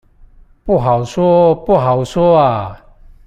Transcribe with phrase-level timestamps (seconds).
[0.63, 2.75] 不好說，不好說阿